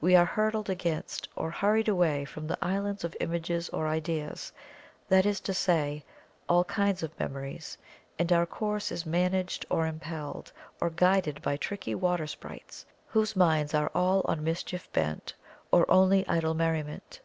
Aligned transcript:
We 0.00 0.16
are 0.16 0.24
hurtled 0.24 0.70
against, 0.70 1.28
or 1.36 1.50
hurried 1.50 1.86
away 1.86 2.24
from 2.24 2.46
the 2.46 2.56
islands 2.62 3.04
of 3.04 3.14
Images 3.20 3.68
or 3.68 3.86
Ideas, 3.88 4.50
that 5.10 5.26
is 5.26 5.38
to 5.40 5.52
say, 5.52 6.02
all 6.48 6.64
kinds 6.64 7.02
of 7.02 7.12
memories, 7.20 7.76
and 8.18 8.32
our 8.32 8.46
course 8.46 8.90
is 8.90 9.04
managed 9.04 9.66
or 9.68 9.86
impelled, 9.86 10.50
or 10.80 10.88
guided 10.88 11.42
by 11.42 11.58
tricky 11.58 11.94
water 11.94 12.26
sprites, 12.26 12.86
whose 13.08 13.36
minds 13.36 13.74
are 13.74 13.90
all 13.94 14.22
on 14.24 14.42
mischief 14.42 14.90
bent 14.94 15.34
or 15.70 15.84
only 15.90 16.26
idle 16.26 16.54
merriment. 16.54 17.20